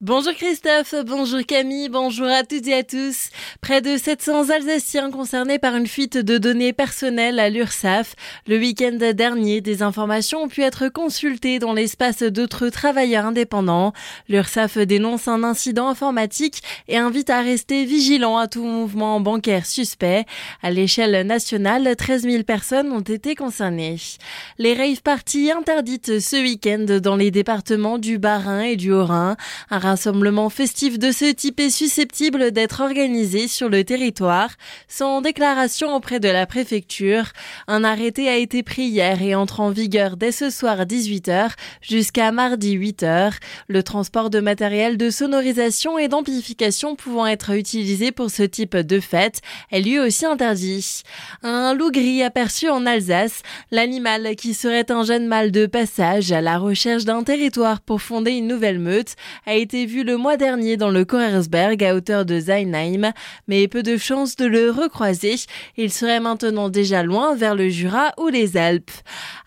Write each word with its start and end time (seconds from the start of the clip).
Bonjour 0.00 0.32
Christophe, 0.32 0.94
bonjour 1.04 1.40
Camille, 1.44 1.88
bonjour 1.88 2.28
à 2.28 2.44
toutes 2.44 2.68
et 2.68 2.74
à 2.74 2.84
tous. 2.84 3.30
Près 3.60 3.80
de 3.80 3.96
700 3.96 4.48
Alsaciens 4.50 5.10
concernés 5.10 5.58
par 5.58 5.74
une 5.74 5.88
fuite 5.88 6.16
de 6.16 6.38
données 6.38 6.72
personnelles 6.72 7.40
à 7.40 7.50
l'URSSAF. 7.50 8.14
Le 8.46 8.58
week-end 8.58 8.96
dernier, 9.12 9.60
des 9.60 9.82
informations 9.82 10.44
ont 10.44 10.48
pu 10.48 10.62
être 10.62 10.88
consultées 10.88 11.58
dans 11.58 11.72
l'espace 11.72 12.22
d'autres 12.22 12.68
travailleurs 12.68 13.26
indépendants. 13.26 13.92
L'URSSAF 14.28 14.78
dénonce 14.78 15.26
un 15.26 15.42
incident 15.42 15.88
informatique 15.88 16.62
et 16.86 16.96
invite 16.96 17.28
à 17.28 17.40
rester 17.40 17.84
vigilant 17.84 18.36
à 18.36 18.46
tout 18.46 18.62
mouvement 18.62 19.18
bancaire 19.18 19.66
suspect. 19.66 20.26
À 20.62 20.70
l'échelle 20.70 21.26
nationale, 21.26 21.96
13 21.96 22.22
000 22.22 22.44
personnes 22.44 22.92
ont 22.92 23.00
été 23.00 23.34
concernées. 23.34 23.96
Les 24.58 24.74
rave 24.74 25.02
parties 25.02 25.50
interdites 25.50 26.20
ce 26.20 26.36
week-end 26.36 27.00
dans 27.02 27.16
les 27.16 27.32
départements 27.32 27.98
du 27.98 28.18
Bas-Rhin 28.18 28.60
et 28.60 28.76
du 28.76 28.92
Haut-Rhin 28.92 29.36
rassemblement 29.88 30.50
festif 30.50 30.98
de 30.98 31.10
ce 31.10 31.32
type 31.32 31.60
est 31.60 31.70
susceptible 31.70 32.50
d'être 32.50 32.82
organisé 32.82 33.48
sur 33.48 33.70
le 33.70 33.84
territoire 33.84 34.50
sans 34.86 35.22
déclaration 35.22 35.96
auprès 35.96 36.20
de 36.20 36.28
la 36.28 36.44
préfecture. 36.44 37.32
Un 37.68 37.84
arrêté 37.84 38.28
a 38.28 38.36
été 38.36 38.62
pris 38.62 38.82
hier 38.82 39.22
et 39.22 39.34
entre 39.34 39.60
en 39.60 39.70
vigueur 39.70 40.18
dès 40.18 40.30
ce 40.30 40.50
soir 40.50 40.84
18h 40.84 41.52
jusqu'à 41.80 42.32
mardi 42.32 42.76
8h. 42.76 43.32
Le 43.68 43.82
transport 43.82 44.28
de 44.28 44.40
matériel 44.40 44.98
de 44.98 45.08
sonorisation 45.08 45.98
et 45.98 46.08
d'amplification 46.08 46.94
pouvant 46.94 47.26
être 47.26 47.56
utilisé 47.56 48.12
pour 48.12 48.30
ce 48.30 48.42
type 48.42 48.76
de 48.76 49.00
fête 49.00 49.40
est 49.70 49.80
lui 49.80 49.98
aussi 49.98 50.26
interdit. 50.26 51.02
Un 51.42 51.72
loup 51.72 51.90
gris 51.90 52.22
aperçu 52.22 52.68
en 52.68 52.84
Alsace, 52.84 53.40
l'animal 53.70 54.36
qui 54.36 54.52
serait 54.52 54.92
un 54.92 55.04
jeune 55.04 55.26
mâle 55.26 55.50
de 55.50 55.64
passage 55.64 56.30
à 56.30 56.42
la 56.42 56.58
recherche 56.58 57.06
d'un 57.06 57.22
territoire 57.22 57.80
pour 57.80 58.02
fonder 58.02 58.32
une 58.32 58.48
nouvelle 58.48 58.78
meute 58.78 59.14
a 59.46 59.54
été 59.54 59.77
vu 59.86 60.04
le 60.04 60.16
mois 60.16 60.36
dernier 60.36 60.76
dans 60.76 60.90
le 60.90 61.04
Korersberg 61.04 61.82
à 61.84 61.94
hauteur 61.94 62.24
de 62.24 62.38
Zeinheim, 62.38 63.12
mais 63.46 63.68
peu 63.68 63.82
de 63.82 63.96
chances 63.96 64.36
de 64.36 64.46
le 64.46 64.70
recroiser. 64.70 65.36
Il 65.76 65.92
serait 65.92 66.20
maintenant 66.20 66.68
déjà 66.68 67.02
loin 67.02 67.34
vers 67.34 67.54
le 67.54 67.68
Jura 67.68 68.12
ou 68.18 68.28
les 68.28 68.56
Alpes. 68.56 68.90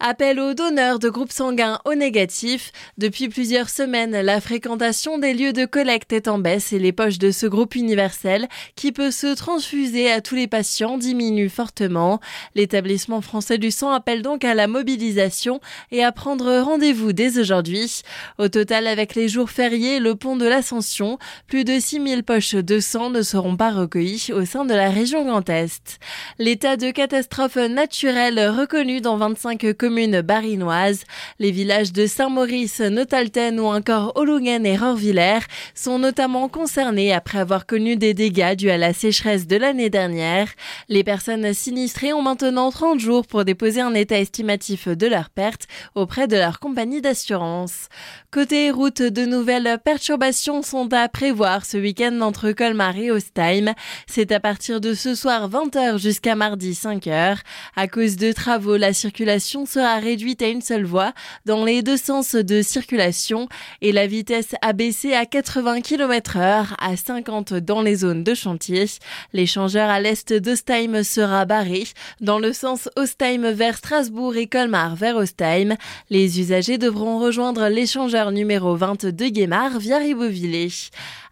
Appel 0.00 0.40
aux 0.40 0.54
donneurs 0.54 0.98
de 0.98 1.08
groupes 1.08 1.32
sanguins 1.32 1.78
au 1.84 1.94
négatif. 1.94 2.72
Depuis 2.98 3.28
plusieurs 3.28 3.68
semaines, 3.68 4.20
la 4.20 4.40
fréquentation 4.40 5.18
des 5.18 5.34
lieux 5.34 5.52
de 5.52 5.64
collecte 5.64 6.12
est 6.12 6.28
en 6.28 6.38
baisse 6.38 6.72
et 6.72 6.78
les 6.78 6.92
poches 6.92 7.18
de 7.18 7.30
ce 7.30 7.46
groupe 7.46 7.74
universel, 7.74 8.48
qui 8.76 8.92
peut 8.92 9.10
se 9.10 9.34
transfuser 9.34 10.10
à 10.10 10.20
tous 10.20 10.34
les 10.34 10.46
patients, 10.46 10.98
diminuent 10.98 11.50
fortement. 11.50 12.20
L'établissement 12.54 13.20
français 13.20 13.58
du 13.58 13.70
sang 13.70 13.92
appelle 13.92 14.22
donc 14.22 14.44
à 14.44 14.54
la 14.54 14.66
mobilisation 14.66 15.60
et 15.90 16.02
à 16.02 16.12
prendre 16.12 16.60
rendez-vous 16.60 17.12
dès 17.12 17.38
aujourd'hui. 17.38 18.02
Au 18.38 18.48
total, 18.48 18.86
avec 18.86 19.14
les 19.14 19.28
jours 19.28 19.50
fériés, 19.50 20.00
le 20.00 20.14
pont 20.20 20.36
de 20.36 20.46
l'Ascension, 20.46 21.18
plus 21.48 21.64
de 21.64 21.80
6000 21.80 22.22
poches 22.22 22.54
de 22.54 22.78
sang 22.78 23.08
ne 23.08 23.22
seront 23.22 23.56
pas 23.56 23.70
recueillies 23.70 24.32
au 24.34 24.44
sein 24.44 24.66
de 24.66 24.74
la 24.74 24.90
région 24.90 25.24
Grand 25.24 25.48
Est. 25.48 25.98
L'état 26.38 26.76
de 26.76 26.90
catastrophe 26.90 27.56
naturelle 27.56 28.38
reconnu 28.50 29.00
dans 29.00 29.16
25 29.16 29.72
communes 29.72 30.20
barinoises, 30.20 31.04
les 31.38 31.50
villages 31.50 31.92
de 31.92 32.06
Saint-Maurice, 32.06 32.80
Notalten 32.80 33.58
ou 33.58 33.64
encore 33.64 34.12
Olungen 34.14 34.66
et 34.66 34.76
Rorvillers 34.76 35.46
sont 35.74 35.98
notamment 35.98 36.48
concernés 36.48 37.14
après 37.14 37.38
avoir 37.38 37.64
connu 37.64 37.96
des 37.96 38.12
dégâts 38.12 38.56
dus 38.56 38.70
à 38.70 38.76
la 38.76 38.92
sécheresse 38.92 39.46
de 39.46 39.56
l'année 39.56 39.90
dernière. 39.90 40.48
Les 40.90 41.02
personnes 41.02 41.54
sinistrées 41.54 42.12
ont 42.12 42.22
maintenant 42.22 42.70
30 42.70 43.00
jours 43.00 43.26
pour 43.26 43.46
déposer 43.46 43.80
un 43.80 43.94
état 43.94 44.18
estimatif 44.18 44.86
de 44.86 45.06
leurs 45.06 45.30
pertes 45.30 45.66
auprès 45.94 46.28
de 46.28 46.36
leur 46.36 46.60
compagnie 46.60 47.00
d'assurance. 47.00 47.88
Côté 48.30 48.70
route, 48.70 49.00
de 49.00 49.24
nouvelles 49.24 49.78
perturbations 49.82 50.09
perturbations 50.10 50.62
sont 50.62 50.92
à 50.92 51.08
prévoir 51.08 51.64
ce 51.64 51.76
week-end 51.76 52.20
entre 52.20 52.50
Colmar 52.50 52.96
et 52.96 53.12
Ostheim. 53.12 53.74
C'est 54.08 54.32
à 54.32 54.40
partir 54.40 54.80
de 54.80 54.92
ce 54.92 55.14
soir 55.14 55.48
20h 55.48 55.98
jusqu'à 55.98 56.34
mardi 56.34 56.72
5h. 56.72 57.38
À 57.76 57.86
cause 57.86 58.16
de 58.16 58.32
travaux, 58.32 58.76
la 58.76 58.92
circulation 58.92 59.66
sera 59.66 59.98
réduite 59.98 60.42
à 60.42 60.48
une 60.48 60.62
seule 60.62 60.84
voie 60.84 61.12
dans 61.46 61.64
les 61.64 61.82
deux 61.82 61.96
sens 61.96 62.34
de 62.34 62.60
circulation 62.60 63.46
et 63.82 63.92
la 63.92 64.08
vitesse 64.08 64.56
abaissée 64.62 65.14
à 65.14 65.26
80 65.26 65.80
km 65.80 66.38
heure 66.38 66.74
à 66.80 66.96
50 66.96 67.54
dans 67.54 67.80
les 67.80 67.94
zones 67.94 68.24
de 68.24 68.34
chantier. 68.34 68.86
L'échangeur 69.32 69.88
à 69.90 70.00
l'est 70.00 70.32
d'Ostheim 70.32 71.04
sera 71.04 71.44
barré 71.44 71.84
dans 72.20 72.40
le 72.40 72.52
sens 72.52 72.88
Ostheim 72.96 73.52
vers 73.52 73.76
Strasbourg 73.76 74.34
et 74.34 74.48
Colmar 74.48 74.96
vers 74.96 75.14
Ostheim. 75.14 75.76
Les 76.08 76.40
usagers 76.40 76.78
devront 76.78 77.20
rejoindre 77.20 77.68
l'échangeur 77.68 78.32
numéro 78.32 78.74
20 78.74 79.06
de 79.06 79.28
Guémar 79.28 79.78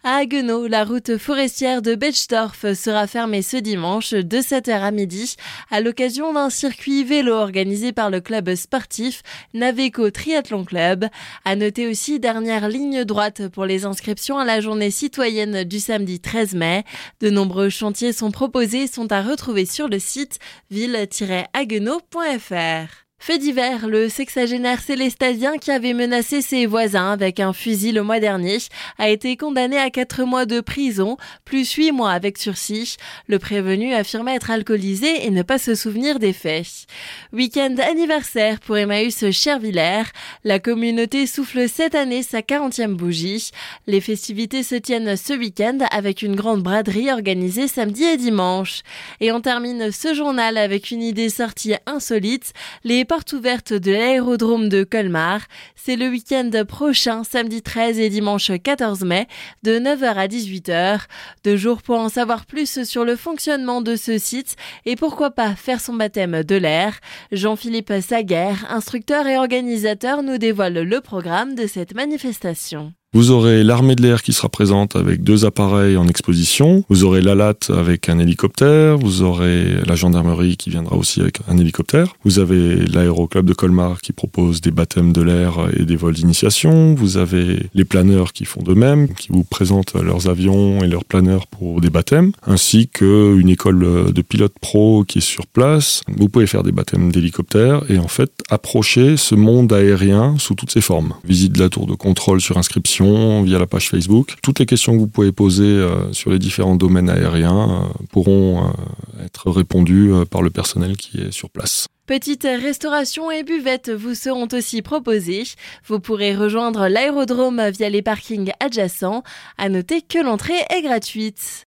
à 0.03 0.17
Haguenau, 0.17 0.67
la 0.67 0.83
route 0.83 1.17
forestière 1.17 1.81
de 1.81 1.95
Bechdorf 1.95 2.75
sera 2.75 3.07
fermée 3.07 3.41
ce 3.41 3.57
dimanche 3.57 4.11
de 4.11 4.37
7h 4.37 4.81
à 4.81 4.91
midi 4.91 5.37
à 5.71 5.81
l'occasion 5.81 6.33
d'un 6.33 6.51
circuit 6.51 7.03
vélo 7.03 7.33
organisé 7.33 7.93
par 7.93 8.11
le 8.11 8.21
club 8.21 8.53
sportif 8.53 9.23
Naveco 9.55 10.11
Triathlon 10.11 10.65
Club. 10.65 11.07
À 11.45 11.55
noter 11.55 11.87
aussi 11.87 12.19
dernière 12.19 12.69
ligne 12.69 13.05
droite 13.05 13.47
pour 13.47 13.65
les 13.65 13.85
inscriptions 13.85 14.37
à 14.37 14.45
la 14.45 14.61
journée 14.61 14.91
citoyenne 14.91 15.63
du 15.63 15.79
samedi 15.79 16.19
13 16.19 16.53
mai. 16.53 16.83
De 17.21 17.31
nombreux 17.31 17.69
chantiers 17.69 18.13
sont 18.13 18.29
proposés 18.29 18.83
et 18.83 18.87
sont 18.87 19.11
à 19.11 19.23
retrouver 19.23 19.65
sur 19.65 19.87
le 19.87 19.97
site 19.97 20.37
ville-haguenau.fr. 20.69 23.08
Fait 23.21 23.37
divers, 23.37 23.87
le 23.87 24.07
sexagénaire 24.07 24.79
célestasien 24.79 25.57
qui 25.57 25.71
avait 25.71 25.93
menacé 25.93 26.41
ses 26.41 26.65
voisins 26.65 27.11
avec 27.11 27.41
un 27.41 27.51
fusil 27.51 27.91
le 27.91 28.01
mois 28.01 28.21
dernier 28.21 28.57
a 28.97 29.09
été 29.09 29.35
condamné 29.35 29.77
à 29.77 29.89
4 29.89 30.23
mois 30.23 30.45
de 30.45 30.61
prison, 30.61 31.17
plus 31.43 31.69
8 31.69 31.91
mois 31.91 32.11
avec 32.11 32.37
sursis. 32.37 32.95
Le 33.27 33.37
prévenu 33.37 33.93
affirmait 33.93 34.35
être 34.35 34.49
alcoolisé 34.49 35.25
et 35.25 35.31
ne 35.31 35.43
pas 35.43 35.57
se 35.57 35.75
souvenir 35.75 36.17
des 36.17 36.31
faits. 36.31 36.87
Week-end 37.33 37.75
anniversaire 37.77 38.61
pour 38.61 38.77
Emmaüs 38.77 39.29
Chervillers. 39.31 40.09
La 40.45 40.59
communauté 40.59 41.27
souffle 41.27 41.67
cette 41.67 41.95
année 41.95 42.23
sa 42.23 42.39
40e 42.39 42.95
bougie. 42.95 43.51
Les 43.85 44.01
festivités 44.01 44.63
se 44.63 44.75
tiennent 44.75 45.17
ce 45.17 45.33
week-end 45.33 45.79
avec 45.91 46.21
une 46.21 46.37
grande 46.37 46.63
braderie 46.63 47.11
organisée 47.11 47.67
samedi 47.67 48.05
et 48.05 48.17
dimanche. 48.17 48.81
Et 49.19 49.33
on 49.33 49.41
termine 49.41 49.91
ce 49.91 50.13
journal 50.13 50.57
avec 50.57 50.89
une 50.89 51.03
idée 51.03 51.29
sortie 51.29 51.75
insolite. 51.85 52.53
Les 52.85 53.05
portes 53.09 53.33
ouvertes 53.33 53.73
de 53.73 53.91
l'aérodrome 53.91 54.69
de 54.69 54.83
Colmar. 54.83 55.41
C'est 55.75 55.95
le 55.95 56.09
week-end 56.09 56.51
prochain, 56.67 57.23
samedi 57.23 57.63
13 57.63 57.97
et 57.97 58.07
dimanche 58.07 58.51
14 58.63 59.03
mai, 59.03 59.25
de 59.63 59.79
9h 59.79 60.13
à 60.13 60.27
18h. 60.27 60.99
Deux 61.43 61.57
jours 61.57 61.81
pour 61.81 61.97
en 61.97 62.09
savoir 62.09 62.45
plus 62.45 62.83
sur 62.83 63.05
le 63.05 63.15
fonctionnement 63.15 63.81
de 63.81 63.95
ce 63.95 64.19
site 64.19 64.55
et 64.85 64.95
pourquoi 64.95 65.31
pas 65.31 65.55
faire 65.55 65.81
son 65.81 65.95
baptême 65.95 66.43
de 66.43 66.55
l'air. 66.55 66.99
Jean-Philippe 67.31 67.93
Saguerre, 67.99 68.67
instructeur 68.69 69.25
et 69.25 69.39
organisateur, 69.39 70.21
nous 70.21 70.37
dévoile 70.37 70.79
le 70.79 71.01
programme 71.01 71.55
de 71.55 71.65
cette 71.65 71.95
manifestation. 71.95 72.93
Vous 73.11 73.31
aurez 73.31 73.63
l'armée 73.63 73.95
de 73.95 74.03
l'air 74.03 74.21
qui 74.21 74.33
sera 74.33 74.49
présente 74.49 74.95
avec 74.95 75.23
deux 75.23 75.43
appareils 75.43 75.97
en 75.97 76.07
exposition. 76.07 76.83
Vous 76.89 77.05
aurez 77.05 77.21
la 77.21 77.33
LAT 77.33 77.71
avec 77.75 78.07
un 78.07 78.19
hélicoptère. 78.19 78.99
Vous 78.99 79.23
aurez 79.23 79.77
la 79.87 79.95
gendarmerie 79.95 80.57
qui 80.57 80.69
viendra 80.69 80.95
aussi 80.95 81.19
avec 81.19 81.39
un 81.47 81.57
hélicoptère. 81.57 82.13
Vous 82.23 82.37
avez 82.37 82.75
l'aéroclub 82.85 83.47
de 83.47 83.53
Colmar 83.55 83.99
qui 84.01 84.13
propose 84.13 84.61
des 84.61 84.69
baptêmes 84.69 85.11
de 85.11 85.23
l'air 85.23 85.69
et 85.75 85.85
des 85.85 85.95
vols 85.95 86.13
d'initiation. 86.13 86.93
Vous 86.93 87.17
avez 87.17 87.63
les 87.73 87.83
planeurs 87.83 88.31
qui 88.31 88.45
font 88.45 88.61
de 88.61 88.75
même, 88.75 89.11
qui 89.15 89.29
vous 89.31 89.43
présentent 89.43 89.95
leurs 89.95 90.29
avions 90.29 90.83
et 90.83 90.87
leurs 90.87 91.03
planeurs 91.03 91.47
pour 91.47 91.81
des 91.81 91.89
baptêmes, 91.89 92.31
ainsi 92.45 92.89
qu'une 92.89 93.49
école 93.49 94.13
de 94.13 94.21
pilotes 94.21 94.59
pro 94.61 95.03
qui 95.03 95.17
est 95.17 95.21
sur 95.21 95.47
place. 95.47 96.03
Vous 96.15 96.29
pouvez 96.29 96.45
faire 96.45 96.61
des 96.61 96.71
baptêmes 96.71 97.11
d'hélicoptère 97.11 97.81
et 97.89 97.97
en 97.97 98.07
fait 98.07 98.31
approcher 98.51 99.17
ce 99.17 99.33
monde 99.33 99.73
aérien 99.73 100.35
sous 100.37 100.53
toutes 100.53 100.69
ses 100.69 100.81
formes. 100.81 101.15
Visite 101.23 101.53
de 101.53 101.59
la 101.59 101.69
tour 101.69 101.87
de 101.87 101.95
contrôle 101.95 102.39
sur 102.39 102.57
inscription 102.57 102.98
via 102.99 103.59
la 103.59 103.67
page 103.67 103.89
Facebook. 103.89 104.35
Toutes 104.41 104.59
les 104.59 104.65
questions 104.65 104.93
que 104.93 104.99
vous 104.99 105.07
pouvez 105.07 105.31
poser 105.31 105.63
euh, 105.63 106.11
sur 106.11 106.31
les 106.31 106.39
différents 106.39 106.75
domaines 106.75 107.09
aériens 107.09 107.69
euh, 107.69 108.03
pourront 108.11 108.65
euh, 108.65 109.25
être 109.25 109.49
répondues 109.49 110.11
par 110.29 110.41
le 110.41 110.49
personnel 110.49 110.97
qui 110.97 111.19
est 111.19 111.31
sur 111.31 111.49
place. 111.49 111.87
Petite 112.05 112.43
restauration 112.43 113.29
et 113.29 113.43
buvette 113.43 113.91
vous 113.91 114.15
seront 114.15 114.47
aussi 114.53 114.81
proposées. 114.81 115.43
Vous 115.85 115.99
pourrez 115.99 116.35
rejoindre 116.35 116.87
l'aérodrome 116.87 117.69
via 117.69 117.89
les 117.89 118.01
parkings 118.01 118.51
adjacents. 118.59 119.23
À 119.57 119.69
noter 119.69 120.01
que 120.01 120.17
l'entrée 120.17 120.59
est 120.71 120.81
gratuite. 120.81 121.39